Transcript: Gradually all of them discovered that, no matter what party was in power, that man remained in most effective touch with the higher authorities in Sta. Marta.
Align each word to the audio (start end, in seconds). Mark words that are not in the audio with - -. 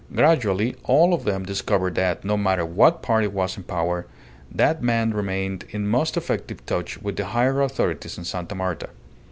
Gradually 0.11 0.75
all 0.85 1.13
of 1.13 1.25
them 1.25 1.45
discovered 1.45 1.93
that, 1.93 2.25
no 2.25 2.35
matter 2.35 2.65
what 2.65 3.03
party 3.03 3.27
was 3.27 3.55
in 3.55 3.61
power, 3.61 4.07
that 4.51 4.81
man 4.81 5.11
remained 5.13 5.63
in 5.69 5.85
most 5.87 6.17
effective 6.17 6.65
touch 6.65 6.99
with 7.03 7.17
the 7.17 7.25
higher 7.25 7.61
authorities 7.61 8.17
in 8.17 8.23
Sta. 8.23 8.47
Marta. 8.55 8.89